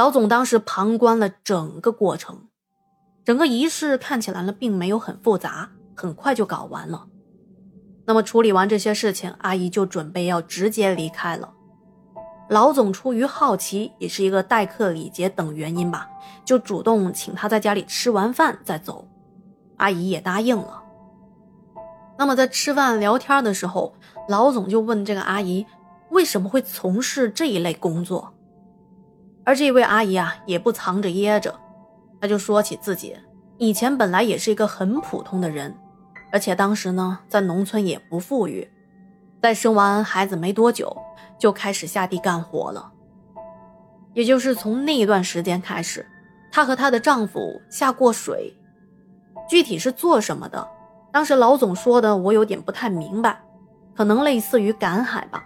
[0.00, 2.46] 老总当时旁观了整个过程，
[3.22, 7.06] 整个仪式看起来呢并没有很复杂，很快就搞完了。
[8.06, 11.52] 那么处理完这些事情，阿姨就准备要直接离开了。
[12.48, 16.08] 老总出于好奇，也是一个待客礼节等原因吧，
[16.46, 19.06] 就主动请他在家里吃完饭再走。
[19.76, 20.82] 阿姨也答应了。
[22.16, 23.94] 那么在吃饭聊天的时候，
[24.30, 25.66] 老总就问这个阿姨
[26.08, 28.32] 为什么会从事这一类工作，
[29.44, 31.58] 而这位阿姨啊也不藏着掖着，
[32.20, 33.16] 她就说起自己
[33.58, 35.74] 以前本来也是一个很普通的人，
[36.32, 38.70] 而且当时呢在农村也不富裕，
[39.42, 40.96] 在生完孩子没多久。
[41.38, 42.92] 就开始下地干活了，
[44.12, 46.06] 也就是从那一段时间开始，
[46.52, 48.54] 她和她的丈夫下过水，
[49.48, 50.68] 具体是做什么的？
[51.10, 53.40] 当时老总说的我有点不太明白，
[53.96, 55.42] 可能类似于赶海吧，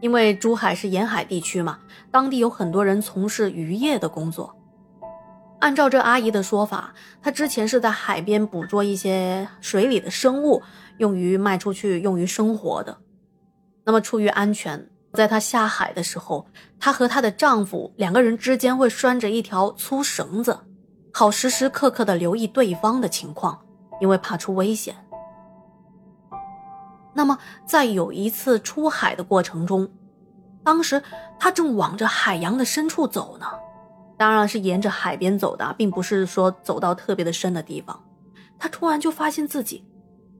[0.00, 1.78] 因为珠海是沿海地区嘛，
[2.10, 4.54] 当地有很多人从事渔业的工作。
[5.58, 10.62] 按照这阿姨的说法，她之前是在海边捕捉一些水里的生物，
[10.98, 12.98] 用于卖出去，用于生活的。
[13.84, 14.88] 那么出于安全。
[15.14, 16.46] 在她下海的时候，
[16.78, 20.58] 她和她的丈夫两个人之间会拴着一条粗绳子，
[21.10, 23.58] 好时时刻刻的留意对方的情况，
[23.98, 24.94] 因为怕出危险。
[27.16, 29.88] 那么在有一次出海的过程中，
[30.62, 31.02] 当时
[31.38, 33.46] 她正往着海洋的深处走呢，
[34.18, 37.98] 当然是沿着海边走的，并不是说走到特别的深的地方。
[38.58, 39.82] 她突然就发现自己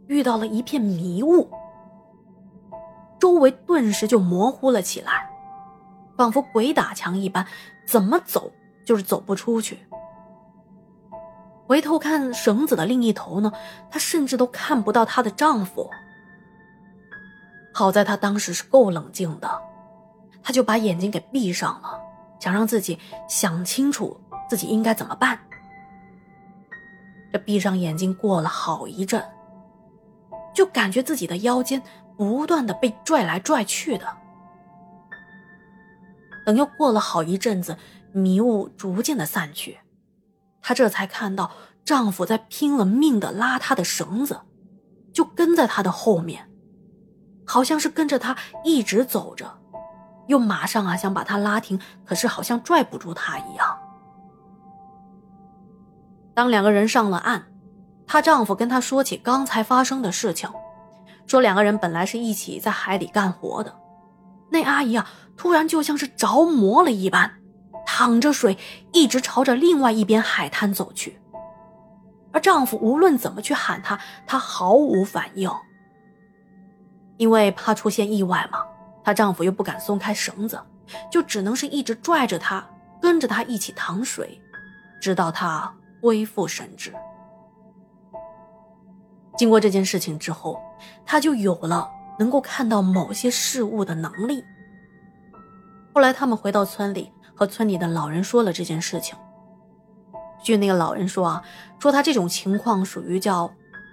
[0.06, 1.50] 遇到了一片迷雾。
[3.18, 5.30] 周围顿时就模糊了起来，
[6.14, 7.46] 仿佛鬼打墙一般，
[7.86, 8.52] 怎么走
[8.84, 9.78] 就是走不出去。
[11.66, 13.50] 回头看绳子的另一头呢，
[13.90, 15.90] 她甚至都看不到她的丈夫。
[17.76, 19.60] 好在她当时是够冷静的，
[20.42, 22.00] 她就把眼睛给闭上了，
[22.40, 24.18] 想让自己想清楚
[24.48, 25.38] 自己应该怎么办。
[27.30, 29.22] 这闭上眼睛过了好一阵，
[30.54, 31.82] 就感觉自己的腰间。
[32.16, 34.06] 不断的被拽来拽去的，
[36.46, 37.76] 等又过了好一阵子，
[38.10, 39.80] 迷雾逐渐的散去，
[40.62, 41.50] 她这才看到
[41.84, 44.40] 丈夫在拼了命的拉她的绳子，
[45.12, 46.48] 就跟在她的后面，
[47.46, 49.58] 好像是跟着他一直走着，
[50.26, 53.78] 又马上啊想把他拉停，可是好像拽不住他一样。
[56.34, 57.44] 当两个人上了岸，
[58.06, 60.50] 她丈夫跟她说起刚才发生的事情。
[61.26, 63.74] 说两个人本来是一起在海里干活的，
[64.50, 67.38] 那阿姨啊，突然就像是着魔了一般，
[67.86, 68.58] 淌着水
[68.92, 71.18] 一直朝着另外一边海滩走去。
[72.32, 75.50] 而丈夫无论怎么去喊她，她毫无反应。
[77.16, 78.58] 因为怕出现意外嘛，
[79.04, 80.60] 她丈夫又不敢松开绳子，
[81.10, 82.64] 就只能是一直拽着她，
[83.00, 84.40] 跟着她一起淌水，
[85.00, 86.92] 直到她恢复神智。
[89.36, 90.58] 经过这件事情之后，
[91.04, 91.86] 他就有了
[92.18, 94.42] 能够看到某些事物的能力。
[95.94, 99.14] 后来他们回到村里，和村里的老人说了这件事情。
[100.42, 101.42] 据那个老人说啊，
[101.78, 103.52] 说他这种情况属于叫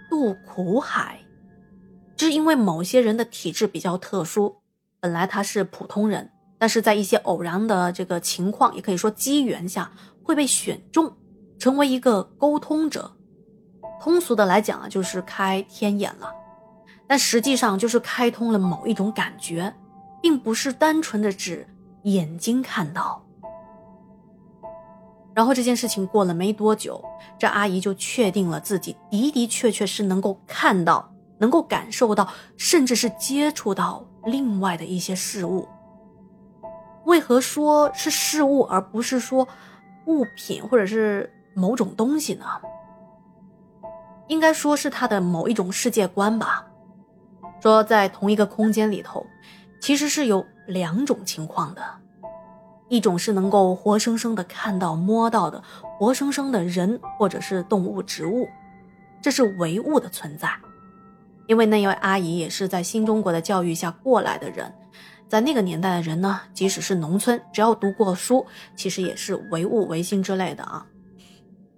[0.10, 1.20] 渡苦海，
[2.24, 4.58] 是因为某些人的体质比较特殊，
[5.00, 9.92] 本来他是普通人，但是在一些偶然的这个情况，也可以说机缘下，
[10.24, 11.14] 会被选中，
[11.60, 13.12] 成为一个沟通者。
[14.02, 16.34] 通俗的来讲啊，就是开天眼了，
[17.08, 19.74] 但实际上就是开通了某一种感觉，
[20.22, 21.68] 并不是单纯的指
[22.04, 23.26] 眼睛看到。
[25.34, 27.04] 然后这件事情过了没多久，
[27.40, 31.13] 这阿姨就确定了自己的的确确是能够看到、
[31.44, 35.68] 能够感受到，甚至是接触到另外的一些事物。
[37.04, 39.46] 为何说是事物而不是说
[40.06, 42.46] 物品或者是某种东西呢？
[44.30, 46.66] 应该说是他的某一种世界观吧。
[47.60, 49.26] 说在同一个空间里头，
[49.82, 51.82] 其实是有两种情况的，
[52.88, 55.62] 一种是能够活生生的看到、摸到的
[56.00, 58.48] 活生生的人或者是动物、植物，
[59.22, 60.50] 这是唯物的存在。
[61.48, 64.74] 因为那位阿姨也是在新中国的教育下过来的人，
[65.28, 68.46] 在那个年代的人呢，即使是农村，只要读过书，
[68.76, 70.86] 其实也是唯物唯心之类的啊。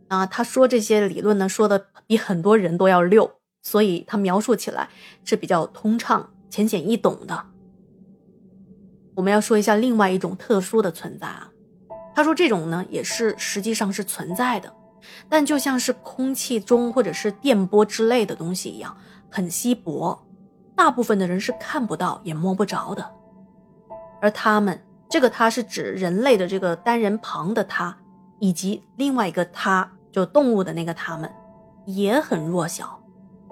[0.07, 3.31] 啊，他说这些理论呢，说的比很多人都要溜，
[3.63, 4.87] 所以他描述起来
[5.23, 7.45] 是比较通畅、浅显易懂的。
[9.15, 11.49] 我们要说一下另外一种特殊的存在啊，
[12.13, 14.71] 他说这种呢也是实际上是存在的，
[15.27, 18.95] 但就像是空气中或者是电波之类的东西一样，
[19.35, 20.25] 很稀薄，
[20.77, 23.11] 大部分的人是看不到也摸不着的，
[24.21, 27.97] 而他们这个他是指人类的这个单人旁的他，
[28.39, 31.29] 以及另外一个他，就动物的那个他们，
[31.85, 32.97] 也很弱小，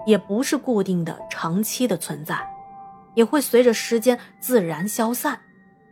[0.06, 2.38] 也不是固定的、长期的存在，
[3.14, 5.38] 也会随着时间自然消散，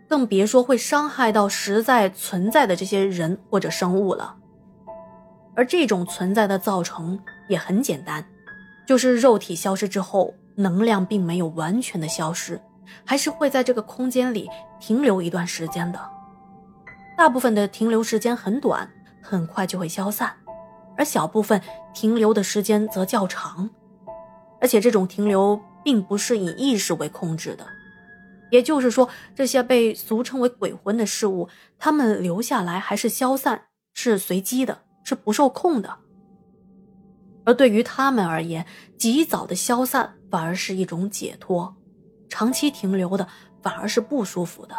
[0.09, 4.37] 更别说会伤害到实在存在的这些人或者生物了。
[5.55, 8.25] 而这种存在的造成也很简单，
[8.87, 12.61] 就是肉体消失之后，能量并没有完全的消失。
[13.05, 15.99] 还是会在这个空间里停留一段时间的，
[17.17, 18.91] 大部分的停留时间很短，
[19.23, 20.35] 很快就会消散，
[20.97, 21.61] 而小部分
[21.95, 23.71] 停留的时间则较长，
[24.61, 27.65] 而且这种停留并不是以意识为控制的，
[28.51, 31.49] 也就是说，这些被俗称为鬼魂的事物，
[31.79, 33.63] 它们留下来还是消散，
[33.95, 35.97] 是随机的，是不受控的。
[37.45, 38.65] 而对于他们而言，
[38.97, 41.75] 及早的消散反而是一种解脱。
[42.29, 43.29] 长期停留的
[43.61, 44.75] 反而是不舒服的。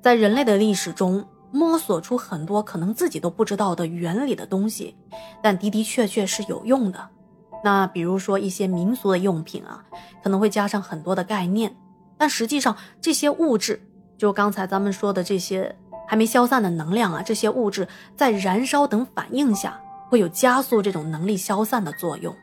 [0.00, 4.96] 在人类的历史中，摸索出很多可能自己都不知道的原理的东西，
[5.42, 7.08] 但的的确确是有用的。
[7.64, 9.82] 那比如说一些民俗的用品啊，
[10.22, 11.74] 可能会加上很多的概念，
[12.18, 13.80] 但实际上这些物质，
[14.18, 15.74] 就刚才咱们说的这些
[16.06, 22.34] 还没消散的能量啊，这些物质在燃烧等反应下，会有加速这种能力消散的作用。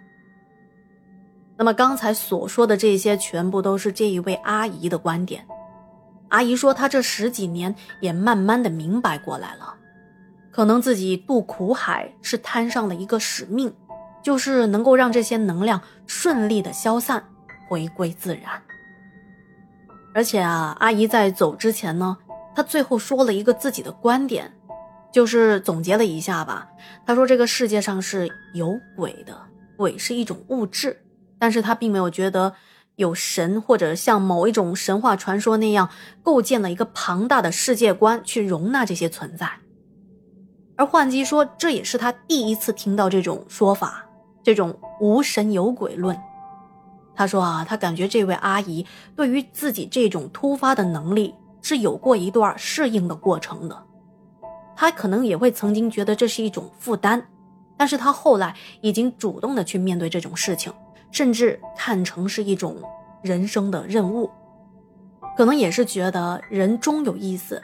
[1.57, 5.45] 那么刚才所说的这些，全部都是这一位阿姨的观点。
[6.29, 9.75] 阿姨说，她这十几年也慢慢的明白过来了，
[10.49, 13.71] 可能自己渡苦海是摊上了一个使命，
[14.23, 17.23] 就是能够让这些能量顺利的消散，
[17.69, 18.61] 回归自然。
[20.15, 22.17] 而且啊，阿姨在走之前呢，
[22.55, 24.51] 她最后说了一个自己的观点，
[25.11, 26.67] 就是总结了一下吧。
[27.05, 29.37] 她说，这个世界上是有鬼的，
[29.77, 31.03] 鬼是一种物质。
[31.37, 32.53] 但是他并没有觉得
[32.97, 35.89] 有神，或者像某一种神话传说那样
[36.21, 39.49] 构建了一个庞大的世界观去容纳这些存在。
[40.75, 44.05] 而幻姬说，这也是他第一次听到这种说法，
[44.43, 46.15] 这种无神有鬼论。
[47.15, 48.85] 他说啊，他感觉这位阿姨
[49.15, 51.33] 对于自己这种突发的能力
[51.63, 53.83] 是有过一段适应的过程的。
[54.75, 57.23] 他可能也会曾经觉得这是一种负担，
[57.77, 60.71] 但是他后来已经主动的去面对这种事情。
[61.11, 62.77] 甚至看成是一种
[63.21, 64.31] 人生的任务，
[65.35, 67.61] 可能也是觉得人终有一死，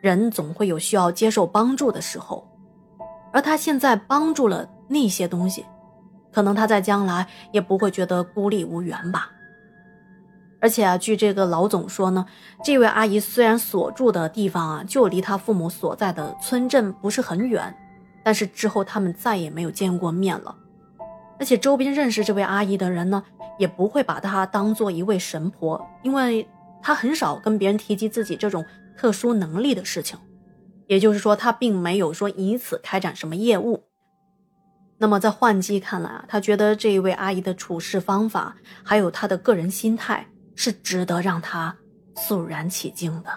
[0.00, 2.48] 人总会有需要接受帮助的时候，
[3.30, 5.66] 而他现在帮助了那些东西，
[6.32, 9.30] 可能他在将来也不会觉得孤立无援吧。
[10.60, 12.26] 而且啊，据这个老总说呢，
[12.64, 17.74] 这位阿姨虽然所住的地方啊就离她父母所在的村镇不是很远，
[18.24, 20.56] 但是之后他们再也没有见过面了。
[21.38, 23.22] 而且周边认识这位阿姨的人呢，
[23.58, 26.48] 也不会把她当做一位神婆，因为
[26.82, 28.64] 她很少跟别人提及自己这种
[28.96, 30.18] 特殊能力的事情。
[30.88, 33.84] 也就是说，她并没有说以此开展什么业务。
[35.00, 40.26] 那么在换姬看来啊，他觉得这一位阿姨的处事方法，还有她的个人心态，
[40.58, 41.74] 是值得让他
[42.16, 43.30] 肃然起敬的。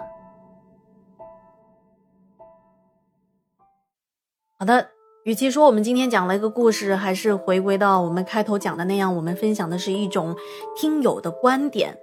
[4.58, 4.90] 好的。
[5.24, 10.36] 与其说我们今天讲了一个故事，还是回归到我们开头讲的那样，我们分享的是一种
[10.76, 11.96] 听友的观点。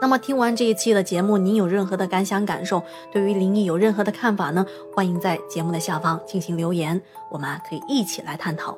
[0.00, 4.66] 那么听完这一期的节目，您有任何的感想感受，对于灵异有任何的看法呢？
[4.92, 8.76] 欢迎在节目的下方进行留言，我们可以一起来探讨。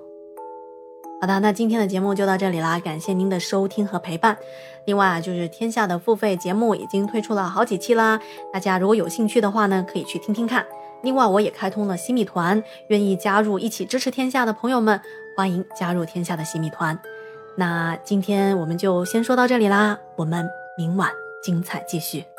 [1.24, 4.36] 好的，那今天的节目就到这里啦，感谢您的收听和陪伴。
[4.84, 8.20] 另外啊，就是天下的付费节目已经推出了好几期啦，
[8.52, 10.66] 大家如果有兴趣的话呢，可以去听听看。
[11.00, 15.00] 另外，我也开通了新米团，愿意加入一起支持天下的朋友们，
[15.34, 17.00] 欢迎加入天下的新米团。
[17.56, 21.10] 那今天我们就先说到这里啦，我们明晚
[21.42, 22.33] 精彩继续。